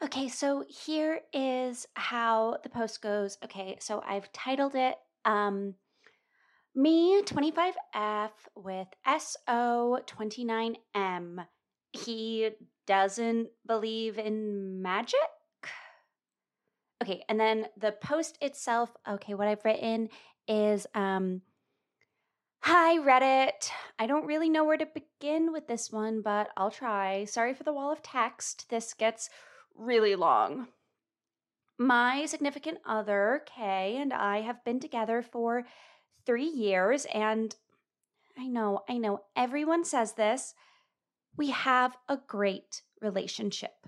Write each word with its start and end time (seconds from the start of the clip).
Okay, 0.00 0.28
so 0.28 0.64
here 0.68 1.22
is 1.32 1.88
how 1.94 2.58
the 2.62 2.68
post 2.68 3.02
goes. 3.02 3.36
Okay, 3.44 3.76
so 3.80 4.00
I've 4.06 4.32
titled 4.32 4.76
it 4.76 4.94
um 5.24 5.74
me 6.72 7.20
25F 7.22 8.30
with 8.54 8.86
SO 9.18 9.98
29M. 10.06 11.46
He 11.92 12.50
doesn't 12.86 13.48
believe 13.66 14.18
in 14.18 14.80
magic. 14.80 15.18
Okay, 17.02 17.24
and 17.28 17.40
then 17.40 17.66
the 17.76 17.90
post 17.90 18.38
itself, 18.40 18.96
okay, 19.08 19.34
what 19.34 19.48
I've 19.48 19.64
written 19.64 20.10
is 20.46 20.86
um 20.94 21.42
Hi 22.60 22.98
Reddit. 22.98 23.70
I 23.98 24.06
don't 24.06 24.26
really 24.26 24.48
know 24.48 24.64
where 24.64 24.76
to 24.76 24.86
begin 24.86 25.52
with 25.52 25.66
this 25.66 25.90
one, 25.90 26.22
but 26.22 26.50
I'll 26.56 26.70
try. 26.70 27.24
Sorry 27.24 27.52
for 27.52 27.64
the 27.64 27.72
wall 27.72 27.90
of 27.90 28.02
text. 28.02 28.68
This 28.68 28.94
gets 28.94 29.30
really 29.78 30.16
long. 30.16 30.68
My 31.78 32.26
significant 32.26 32.78
other, 32.84 33.42
Kay, 33.46 33.96
and 34.00 34.12
I 34.12 34.40
have 34.40 34.64
been 34.64 34.80
together 34.80 35.22
for 35.22 35.64
three 36.26 36.48
years, 36.48 37.06
and 37.14 37.54
I 38.36 38.48
know, 38.48 38.82
I 38.88 38.98
know, 38.98 39.22
everyone 39.36 39.84
says 39.84 40.14
this. 40.14 40.54
We 41.36 41.50
have 41.50 41.96
a 42.08 42.16
great 42.16 42.82
relationship. 43.00 43.86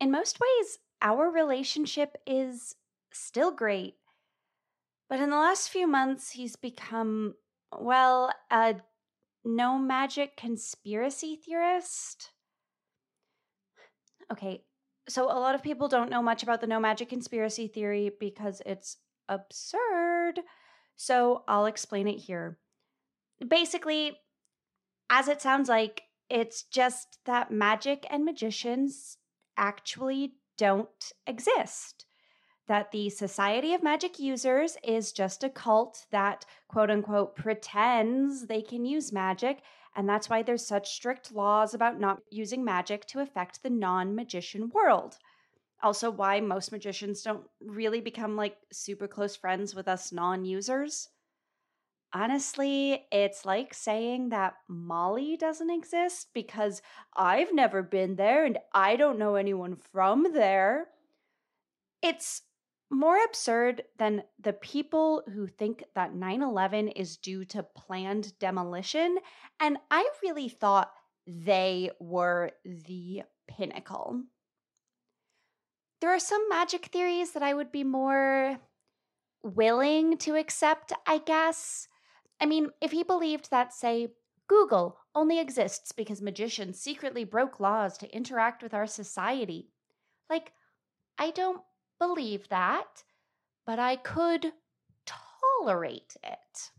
In 0.00 0.10
most 0.10 0.38
ways, 0.40 0.78
our 1.02 1.30
relationship 1.30 2.16
is 2.26 2.74
still 3.12 3.50
great. 3.50 3.96
But 5.08 5.20
in 5.20 5.30
the 5.30 5.36
last 5.36 5.68
few 5.68 5.86
months, 5.86 6.30
he's 6.30 6.56
become, 6.56 7.34
well, 7.78 8.32
a 8.50 8.76
no 9.44 9.78
magic 9.78 10.36
conspiracy 10.36 11.36
theorist. 11.36 12.30
Okay, 14.32 14.64
so 15.08 15.24
a 15.26 15.38
lot 15.38 15.54
of 15.54 15.62
people 15.62 15.88
don't 15.88 16.10
know 16.10 16.22
much 16.22 16.42
about 16.42 16.60
the 16.60 16.66
no 16.66 16.80
magic 16.80 17.08
conspiracy 17.08 17.68
theory 17.68 18.10
because 18.18 18.62
it's 18.66 18.98
absurd. 19.28 20.40
So 20.96 21.44
I'll 21.46 21.66
explain 21.66 22.08
it 22.08 22.18
here. 22.18 22.58
Basically, 23.46 24.18
as 25.10 25.28
it 25.28 25.40
sounds 25.40 25.68
like, 25.68 26.02
it's 26.28 26.62
just 26.64 27.18
that 27.26 27.50
magic 27.50 28.06
and 28.10 28.24
magicians 28.24 29.18
actually 29.56 30.34
don't 30.58 31.12
exist. 31.26 32.05
That 32.66 32.90
the 32.90 33.10
Society 33.10 33.74
of 33.74 33.82
Magic 33.82 34.18
Users 34.18 34.76
is 34.82 35.12
just 35.12 35.44
a 35.44 35.48
cult 35.48 36.06
that, 36.10 36.44
quote 36.68 36.90
unquote, 36.90 37.36
pretends 37.36 38.46
they 38.46 38.62
can 38.62 38.84
use 38.84 39.12
magic 39.12 39.62
and 39.96 40.06
that's 40.06 40.28
why 40.28 40.42
there's 40.42 40.66
such 40.66 40.92
strict 40.92 41.32
laws 41.32 41.72
about 41.72 41.98
not 41.98 42.20
using 42.30 42.62
magic 42.62 43.06
to 43.06 43.20
affect 43.20 43.62
the 43.62 43.70
non 43.70 44.14
magician 44.14 44.70
world. 44.74 45.16
Also, 45.82 46.10
why 46.10 46.38
most 46.40 46.70
magicians 46.70 47.22
don't 47.22 47.44
really 47.60 48.02
become 48.02 48.36
like 48.36 48.58
super 48.70 49.08
close 49.08 49.34
friends 49.34 49.74
with 49.74 49.88
us 49.88 50.12
non 50.12 50.44
users. 50.44 51.08
Honestly, 52.12 53.06
it's 53.10 53.44
like 53.44 53.72
saying 53.72 54.28
that 54.28 54.54
Mali 54.68 55.36
doesn't 55.36 55.70
exist 55.70 56.28
because 56.34 56.82
I've 57.14 57.52
never 57.52 57.82
been 57.82 58.16
there 58.16 58.44
and 58.44 58.58
I 58.72 58.96
don't 58.96 59.18
know 59.18 59.34
anyone 59.34 59.76
from 59.76 60.32
there. 60.34 60.88
It's 62.02 62.42
more 62.90 63.18
absurd 63.24 63.82
than 63.98 64.22
the 64.38 64.52
people 64.52 65.22
who 65.34 65.46
think 65.46 65.84
that 65.94 66.14
9 66.14 66.42
11 66.42 66.88
is 66.88 67.16
due 67.16 67.44
to 67.46 67.62
planned 67.62 68.38
demolition. 68.38 69.18
And 69.60 69.78
I 69.90 70.08
really 70.22 70.48
thought 70.48 70.92
they 71.26 71.90
were 71.98 72.52
the 72.64 73.22
pinnacle. 73.48 74.22
There 76.00 76.10
are 76.10 76.20
some 76.20 76.48
magic 76.48 76.86
theories 76.86 77.32
that 77.32 77.42
I 77.42 77.54
would 77.54 77.72
be 77.72 77.84
more 77.84 78.58
willing 79.42 80.18
to 80.18 80.36
accept, 80.36 80.92
I 81.06 81.18
guess. 81.18 81.88
I 82.40 82.46
mean, 82.46 82.70
if 82.80 82.92
he 82.92 83.02
believed 83.02 83.50
that, 83.50 83.72
say, 83.72 84.08
Google 84.48 84.98
only 85.14 85.40
exists 85.40 85.92
because 85.92 86.22
magicians 86.22 86.78
secretly 86.78 87.24
broke 87.24 87.58
laws 87.58 87.98
to 87.98 88.14
interact 88.14 88.62
with 88.62 88.74
our 88.74 88.86
society. 88.86 89.70
Like, 90.30 90.52
I 91.18 91.30
don't 91.30 91.62
believe 91.98 92.48
that, 92.48 93.04
but 93.64 93.78
I 93.78 93.96
could 93.96 94.52
tolerate 95.04 96.16
it. 96.22 96.70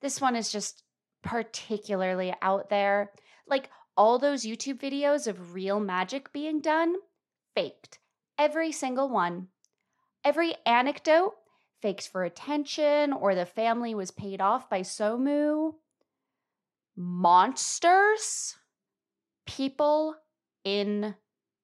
This 0.00 0.20
one 0.20 0.36
is 0.36 0.52
just 0.52 0.82
particularly 1.22 2.34
out 2.42 2.68
there. 2.68 3.12
Like 3.46 3.70
all 3.96 4.18
those 4.18 4.44
YouTube 4.44 4.80
videos 4.80 5.26
of 5.26 5.54
real 5.54 5.80
magic 5.80 6.32
being 6.32 6.60
done, 6.60 6.96
faked. 7.54 7.98
Every 8.38 8.72
single 8.72 9.08
one. 9.08 9.48
Every 10.24 10.54
anecdote, 10.66 11.34
faked 11.80 12.08
for 12.08 12.24
attention 12.24 13.12
or 13.12 13.34
the 13.34 13.46
family 13.46 13.94
was 13.94 14.10
paid 14.10 14.40
off 14.40 14.68
by 14.70 14.80
Somu. 14.80 15.74
Monsters, 16.96 18.56
people 19.46 20.14
in 20.64 21.14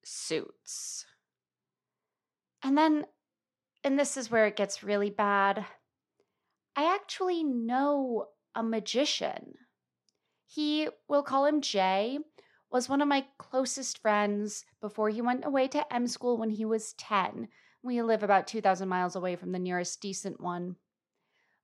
suits. 0.03 1.07
And 2.63 2.77
then, 2.77 3.07
and 3.85 3.99
this 3.99 4.17
is 4.17 4.31
where 4.31 4.47
it 4.47 4.57
gets 4.57 4.83
really 4.83 5.11
bad, 5.11 5.65
I 6.77 6.95
actually 6.95 7.43
know 7.43 8.27
a 8.55 8.63
magician. 8.63 9.55
He, 10.47 10.89
we'll 11.09 11.23
call 11.23 11.47
him 11.47 11.61
Jay, 11.61 12.19
was 12.71 12.89
one 12.89 13.01
of 13.01 13.09
my 13.09 13.27
closest 13.39 13.99
friends 13.99 14.65
before 14.81 15.09
he 15.09 15.23
went 15.23 15.45
away 15.45 15.69
to 15.69 15.93
M 15.93 16.07
school 16.07 16.37
when 16.37 16.51
he 16.51 16.65
was 16.65 16.95
10. 16.95 17.49
We 17.83 18.03
live 18.03 18.23
about 18.23 18.47
2,000 18.47 18.89
miles 18.89 19.17
away 19.17 19.37
from 19.37 19.53
the 19.53 19.59
nearest 19.59 20.01
decent 20.01 20.41
one. 20.41 20.77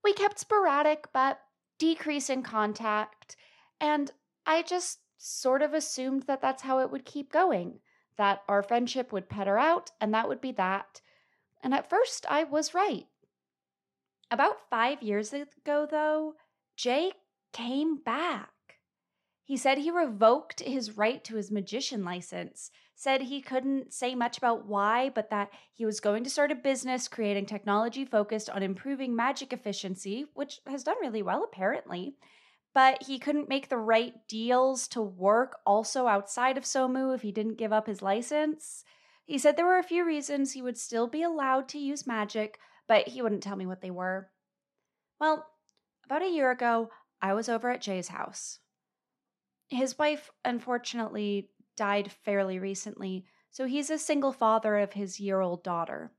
We 0.02 0.12
kept 0.12 0.38
sporadic 0.38 1.06
but 1.12 1.40
decreasing 1.78 2.42
contact, 2.42 3.36
and 3.80 4.10
I 4.46 4.62
just 4.62 5.00
sort 5.18 5.62
of 5.62 5.74
assumed 5.74 6.24
that 6.24 6.40
that's 6.40 6.62
how 6.62 6.78
it 6.80 6.90
would 6.90 7.04
keep 7.04 7.32
going 7.32 7.80
that 8.18 8.42
our 8.48 8.62
friendship 8.62 9.12
would 9.12 9.28
petter 9.28 9.58
out, 9.58 9.90
and 10.00 10.12
that 10.14 10.28
would 10.28 10.40
be 10.40 10.52
that. 10.52 11.00
And 11.62 11.74
at 11.74 11.88
first, 11.88 12.26
I 12.28 12.44
was 12.44 12.74
right. 12.74 13.06
About 14.30 14.68
five 14.70 15.02
years 15.02 15.32
ago, 15.32 15.86
though, 15.90 16.34
Jay 16.76 17.12
came 17.52 17.96
back. 17.96 18.50
He 19.44 19.56
said 19.56 19.78
he 19.78 19.90
revoked 19.90 20.60
his 20.60 20.96
right 20.96 21.22
to 21.24 21.36
his 21.36 21.52
magician 21.52 22.04
license, 22.04 22.70
said 22.96 23.22
he 23.22 23.40
couldn't 23.40 23.92
say 23.92 24.14
much 24.14 24.38
about 24.38 24.66
why, 24.66 25.10
but 25.10 25.30
that 25.30 25.50
he 25.72 25.86
was 25.86 26.00
going 26.00 26.24
to 26.24 26.30
start 26.30 26.50
a 26.50 26.56
business 26.56 27.06
creating 27.06 27.46
technology 27.46 28.04
focused 28.04 28.50
on 28.50 28.62
improving 28.62 29.14
magic 29.14 29.52
efficiency, 29.52 30.26
which 30.34 30.60
has 30.66 30.82
done 30.82 30.96
really 31.00 31.22
well, 31.22 31.44
apparently 31.44 32.16
but 32.76 33.04
he 33.04 33.18
couldn't 33.18 33.48
make 33.48 33.70
the 33.70 33.78
right 33.78 34.28
deals 34.28 34.86
to 34.86 35.00
work 35.00 35.56
also 35.64 36.06
outside 36.08 36.58
of 36.58 36.64
Somu 36.64 37.14
if 37.14 37.22
he 37.22 37.32
didn't 37.32 37.56
give 37.56 37.72
up 37.72 37.86
his 37.86 38.02
license. 38.02 38.84
He 39.24 39.38
said 39.38 39.56
there 39.56 39.64
were 39.64 39.78
a 39.78 39.82
few 39.82 40.04
reasons 40.04 40.52
he 40.52 40.60
would 40.60 40.76
still 40.76 41.06
be 41.06 41.22
allowed 41.22 41.70
to 41.70 41.78
use 41.78 42.06
magic, 42.06 42.58
but 42.86 43.08
he 43.08 43.22
wouldn't 43.22 43.42
tell 43.42 43.56
me 43.56 43.64
what 43.64 43.80
they 43.80 43.90
were. 43.90 44.28
Well, 45.18 45.46
about 46.04 46.20
a 46.20 46.28
year 46.28 46.50
ago, 46.50 46.90
I 47.22 47.32
was 47.32 47.48
over 47.48 47.70
at 47.70 47.80
Jay's 47.80 48.08
house. 48.08 48.58
His 49.70 49.98
wife, 49.98 50.30
unfortunately, 50.44 51.48
died 51.78 52.12
fairly 52.12 52.58
recently, 52.58 53.24
so 53.50 53.64
he's 53.64 53.88
a 53.88 53.96
single 53.96 54.32
father 54.32 54.76
of 54.76 54.92
his 54.92 55.18
year 55.18 55.40
old 55.40 55.64
daughter. 55.64 56.12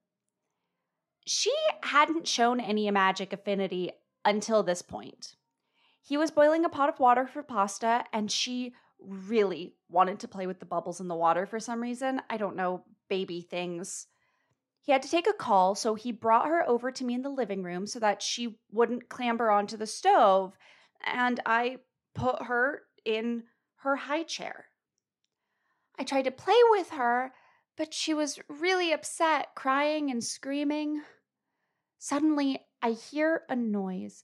She 1.23 1.53
hadn't 1.83 2.27
shown 2.27 2.59
any 2.59 2.89
magic 2.89 3.31
affinity 3.31 3.91
until 4.25 4.63
this 4.63 4.81
point. 4.81 5.35
He 6.07 6.15
was 6.15 6.31
boiling 6.31 6.63
a 6.63 6.69
pot 6.69 6.87
of 6.87 7.01
water 7.01 7.27
for 7.27 7.43
pasta, 7.43 8.05
and 8.13 8.31
she 8.31 8.73
really 8.97 9.75
wanted 9.89 10.21
to 10.21 10.27
play 10.29 10.47
with 10.47 10.61
the 10.61 10.65
bubbles 10.65 11.01
in 11.01 11.09
the 11.09 11.15
water 11.15 11.45
for 11.45 11.59
some 11.59 11.81
reason. 11.81 12.21
I 12.29 12.37
don't 12.37 12.55
know, 12.55 12.85
baby 13.09 13.41
things. 13.41 14.07
He 14.79 14.93
had 14.93 15.01
to 15.01 15.11
take 15.11 15.27
a 15.27 15.33
call, 15.33 15.75
so 15.75 15.95
he 15.95 16.13
brought 16.13 16.47
her 16.47 16.65
over 16.65 16.91
to 16.91 17.03
me 17.03 17.13
in 17.13 17.23
the 17.23 17.29
living 17.29 17.61
room 17.61 17.87
so 17.87 17.99
that 17.99 18.21
she 18.21 18.57
wouldn't 18.71 19.09
clamber 19.09 19.51
onto 19.51 19.75
the 19.75 19.85
stove, 19.85 20.57
and 21.05 21.41
I 21.45 21.79
put 22.15 22.43
her 22.43 22.83
in 23.03 23.43
her 23.79 23.97
high 23.97 24.23
chair. 24.23 24.67
I 25.99 26.05
tried 26.05 26.23
to 26.23 26.31
play 26.31 26.61
with 26.69 26.91
her, 26.91 27.33
but 27.75 27.93
she 27.93 28.13
was 28.13 28.39
really 28.47 28.93
upset, 28.93 29.55
crying 29.55 30.09
and 30.09 30.23
screaming. 30.23 31.01
Suddenly, 31.99 32.61
I 32.81 32.91
hear 32.91 33.41
a 33.49 33.57
noise 33.57 34.23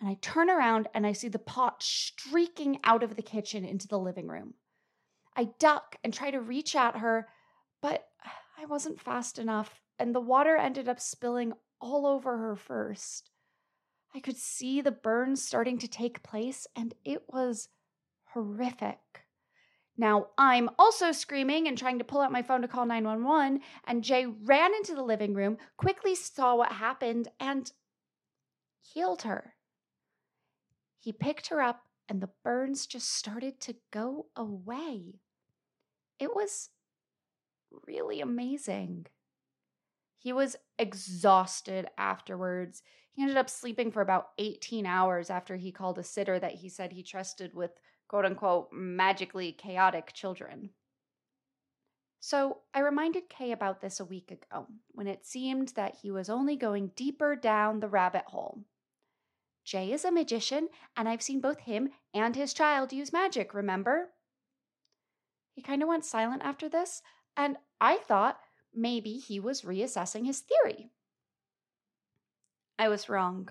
and 0.00 0.08
I 0.08 0.14
turn 0.20 0.48
around 0.48 0.88
and 0.94 1.06
I 1.06 1.12
see 1.12 1.28
the 1.28 1.38
pot 1.38 1.82
streaking 1.82 2.80
out 2.84 3.02
of 3.02 3.16
the 3.16 3.22
kitchen 3.22 3.64
into 3.64 3.86
the 3.86 3.98
living 3.98 4.28
room. 4.28 4.54
I 5.36 5.50
duck 5.58 5.96
and 6.02 6.12
try 6.12 6.30
to 6.30 6.40
reach 6.40 6.74
at 6.74 6.96
her, 6.96 7.28
but 7.82 8.08
I 8.58 8.64
wasn't 8.66 9.00
fast 9.00 9.38
enough, 9.38 9.80
and 9.98 10.14
the 10.14 10.20
water 10.20 10.56
ended 10.56 10.88
up 10.88 11.00
spilling 11.00 11.52
all 11.80 12.06
over 12.06 12.38
her 12.38 12.56
first. 12.56 13.30
I 14.14 14.20
could 14.20 14.36
see 14.36 14.80
the 14.80 14.90
burns 14.90 15.44
starting 15.44 15.78
to 15.78 15.88
take 15.88 16.22
place, 16.22 16.66
and 16.74 16.94
it 17.04 17.22
was 17.28 17.68
horrific. 18.32 18.98
Now 19.96 20.28
I'm 20.36 20.70
also 20.78 21.12
screaming 21.12 21.68
and 21.68 21.76
trying 21.76 21.98
to 21.98 22.04
pull 22.04 22.20
out 22.20 22.32
my 22.32 22.42
phone 22.42 22.62
to 22.62 22.68
call 22.68 22.86
911, 22.86 23.60
and 23.84 24.02
Jay 24.02 24.26
ran 24.26 24.74
into 24.74 24.94
the 24.94 25.02
living 25.02 25.34
room, 25.34 25.58
quickly 25.76 26.14
saw 26.14 26.56
what 26.56 26.72
happened, 26.72 27.28
and 27.38 27.70
healed 28.80 29.22
her. 29.22 29.54
He 31.00 31.12
picked 31.12 31.48
her 31.48 31.60
up, 31.60 31.86
and 32.08 32.20
the 32.20 32.30
burns 32.44 32.86
just 32.86 33.10
started 33.10 33.58
to 33.60 33.76
go 33.90 34.26
away. 34.36 35.20
It 36.18 36.36
was 36.36 36.68
really 37.86 38.20
amazing. 38.20 39.06
He 40.18 40.32
was 40.32 40.56
exhausted 40.78 41.88
afterwards. 41.96 42.82
He 43.12 43.22
ended 43.22 43.38
up 43.38 43.48
sleeping 43.48 43.90
for 43.90 44.02
about 44.02 44.28
18 44.38 44.84
hours 44.84 45.30
after 45.30 45.56
he 45.56 45.72
called 45.72 45.98
a 45.98 46.04
sitter 46.04 46.38
that 46.38 46.56
he 46.56 46.68
said 46.68 46.92
he 46.92 47.02
trusted 47.02 47.54
with 47.54 47.70
quote 48.06 48.26
unquote 48.26 48.68
magically 48.70 49.52
chaotic 49.52 50.12
children. 50.12 50.70
So 52.18 52.58
I 52.74 52.80
reminded 52.80 53.30
Kay 53.30 53.52
about 53.52 53.80
this 53.80 53.98
a 53.98 54.04
week 54.04 54.30
ago 54.30 54.66
when 54.92 55.06
it 55.06 55.24
seemed 55.24 55.68
that 55.68 55.96
he 56.02 56.10
was 56.10 56.28
only 56.28 56.56
going 56.56 56.88
deeper 56.94 57.34
down 57.34 57.80
the 57.80 57.88
rabbit 57.88 58.24
hole. 58.26 58.64
Jay 59.70 59.92
is 59.92 60.04
a 60.04 60.10
magician, 60.10 60.68
and 60.96 61.08
I've 61.08 61.22
seen 61.22 61.40
both 61.40 61.60
him 61.60 61.90
and 62.12 62.34
his 62.34 62.52
child 62.52 62.92
use 62.92 63.12
magic, 63.12 63.54
remember? 63.54 64.08
He 65.52 65.62
kind 65.62 65.80
of 65.80 65.88
went 65.88 66.04
silent 66.04 66.42
after 66.42 66.68
this, 66.68 67.02
and 67.36 67.56
I 67.80 67.98
thought 67.98 68.40
maybe 68.74 69.12
he 69.12 69.38
was 69.38 69.62
reassessing 69.62 70.26
his 70.26 70.40
theory. 70.40 70.90
I 72.80 72.88
was 72.88 73.08
wrong. 73.08 73.48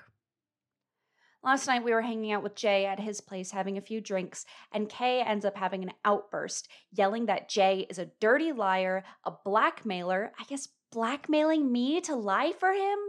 Last 1.42 1.68
night 1.68 1.86
we 1.86 1.94
were 1.94 2.02
hanging 2.02 2.34
out 2.34 2.44
with 2.44 2.54
Jay 2.54 2.86
at 2.86 3.00
his 3.00 3.22
place 3.22 3.52
having 3.52 3.78
a 3.78 3.82
few 3.82 4.02
drinks, 4.02 4.46
and 4.74 4.90
Kay 4.90 5.22
ends 5.22 5.46
up 5.46 5.56
having 5.56 5.84
an 5.84 5.94
outburst, 6.04 6.68
yelling 6.92 7.28
that 7.28 7.48
Jay 7.48 7.88
is 7.90 7.98
a 7.98 8.12
dirty 8.20 8.52
liar, 8.52 9.06
a 9.24 9.32
blackmailer, 9.46 10.34
I 10.38 10.44
guess 10.44 10.68
blackmailing 10.92 11.72
me 11.72 12.02
to 12.02 12.14
lie 12.14 12.52
for 12.52 12.74
him, 12.74 13.00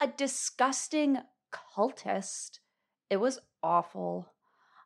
a 0.00 0.08
disgusting 0.08 1.18
cultist. 1.52 2.58
It 3.10 3.18
was 3.18 3.38
awful. 3.62 4.32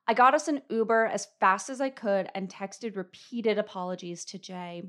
I 0.06 0.14
got 0.14 0.34
us 0.34 0.48
an 0.48 0.62
Uber 0.68 1.06
as 1.06 1.28
fast 1.38 1.70
as 1.70 1.80
I 1.80 1.90
could 1.90 2.28
and 2.34 2.48
texted 2.48 2.96
repeated 2.96 3.58
apologies 3.58 4.24
to 4.26 4.38
Jay. 4.38 4.82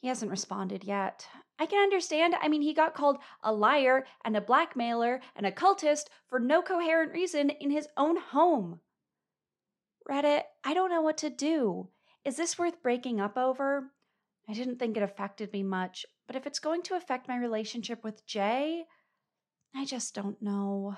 He 0.00 0.08
hasn't 0.08 0.30
responded 0.30 0.82
yet. 0.82 1.26
I 1.58 1.66
can 1.66 1.82
understand. 1.82 2.34
I 2.40 2.48
mean, 2.48 2.62
he 2.62 2.72
got 2.72 2.94
called 2.94 3.18
a 3.42 3.52
liar 3.52 4.06
and 4.24 4.36
a 4.36 4.40
blackmailer 4.40 5.20
and 5.36 5.46
a 5.46 5.52
cultist 5.52 6.04
for 6.26 6.40
no 6.40 6.62
coherent 6.62 7.12
reason 7.12 7.50
in 7.50 7.70
his 7.70 7.86
own 7.96 8.16
home. 8.16 8.80
Reddit, 10.08 10.42
I 10.64 10.74
don't 10.74 10.90
know 10.90 11.02
what 11.02 11.18
to 11.18 11.30
do. 11.30 11.88
Is 12.24 12.36
this 12.36 12.58
worth 12.58 12.82
breaking 12.82 13.20
up 13.20 13.36
over? 13.36 13.92
I 14.48 14.54
didn't 14.54 14.78
think 14.78 14.96
it 14.96 15.02
affected 15.02 15.52
me 15.52 15.62
much, 15.62 16.06
but 16.26 16.34
if 16.34 16.46
it's 16.46 16.58
going 16.58 16.82
to 16.84 16.96
affect 16.96 17.28
my 17.28 17.36
relationship 17.36 18.02
with 18.02 18.26
Jay, 18.26 18.84
I 19.74 19.84
just 19.84 20.14
don't 20.14 20.40
know. 20.42 20.96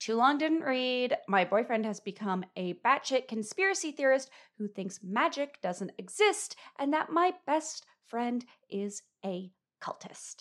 Too 0.00 0.16
long 0.16 0.38
didn't 0.38 0.62
read. 0.62 1.16
My 1.28 1.44
boyfriend 1.44 1.84
has 1.84 2.00
become 2.00 2.44
a 2.56 2.74
batshit 2.74 3.28
conspiracy 3.28 3.92
theorist 3.92 4.30
who 4.56 4.66
thinks 4.66 5.00
magic 5.02 5.60
doesn't 5.60 5.92
exist 5.98 6.56
and 6.78 6.92
that 6.94 7.10
my 7.10 7.34
best 7.46 7.84
friend 8.06 8.44
is 8.70 9.02
a 9.24 9.52
cultist. 9.82 10.36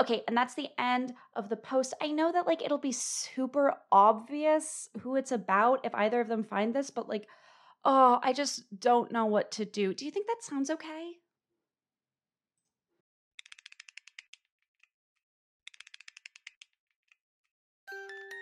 Okay, 0.00 0.22
and 0.26 0.36
that's 0.36 0.54
the 0.54 0.70
end 0.78 1.14
of 1.34 1.48
the 1.48 1.56
post. 1.56 1.94
I 2.00 2.10
know 2.10 2.32
that 2.32 2.46
like 2.46 2.62
it'll 2.62 2.78
be 2.78 2.92
super 2.92 3.74
obvious 3.92 4.88
who 5.00 5.16
it's 5.16 5.32
about 5.32 5.84
if 5.84 5.94
either 5.94 6.20
of 6.20 6.28
them 6.28 6.42
find 6.42 6.74
this, 6.74 6.90
but 6.90 7.08
like, 7.08 7.28
oh, 7.84 8.18
I 8.22 8.32
just 8.32 8.80
don't 8.80 9.12
know 9.12 9.26
what 9.26 9.52
to 9.52 9.64
do. 9.64 9.92
Do 9.92 10.04
you 10.04 10.10
think 10.10 10.26
that 10.26 10.42
sounds 10.42 10.70
okay? 10.70 11.18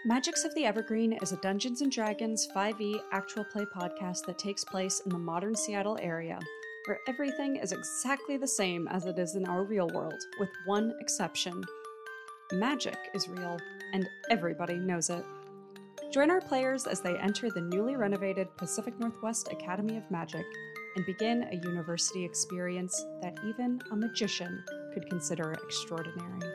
Magics 0.04 0.44
of 0.44 0.52
the 0.56 0.64
Evergreen 0.64 1.12
is 1.22 1.30
a 1.30 1.36
Dungeons 1.36 1.80
and 1.80 1.92
Dragons 1.92 2.48
5e 2.56 3.00
actual 3.12 3.44
play 3.44 3.64
podcast 3.64 4.26
that 4.26 4.36
takes 4.36 4.64
place 4.64 4.98
in 4.98 5.12
the 5.12 5.18
modern 5.18 5.54
Seattle 5.54 5.96
area, 6.02 6.40
where 6.86 6.98
everything 7.06 7.54
is 7.54 7.70
exactly 7.70 8.36
the 8.36 8.48
same 8.48 8.88
as 8.88 9.06
it 9.06 9.16
is 9.16 9.36
in 9.36 9.46
our 9.46 9.62
real 9.62 9.88
world, 9.94 10.20
with 10.40 10.48
one 10.64 10.92
exception. 11.00 11.62
Magic 12.52 12.96
is 13.14 13.28
real, 13.28 13.56
and 13.92 14.08
everybody 14.28 14.74
knows 14.74 15.08
it. 15.08 15.24
Join 16.10 16.32
our 16.32 16.40
players 16.40 16.88
as 16.88 17.00
they 17.00 17.16
enter 17.18 17.48
the 17.48 17.60
newly 17.60 17.94
renovated 17.94 18.48
Pacific 18.56 18.98
Northwest 18.98 19.52
Academy 19.52 19.96
of 19.98 20.10
Magic 20.10 20.44
and 20.96 21.06
begin 21.06 21.44
a 21.44 21.64
university 21.64 22.24
experience 22.24 23.06
that 23.20 23.38
even 23.46 23.80
a 23.92 23.96
magician 23.96 24.64
could 24.94 25.08
consider 25.08 25.52
extraordinary. 25.52 26.51